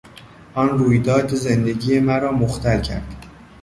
[0.53, 3.25] آن رویداد زندگی مرا مختل کرد.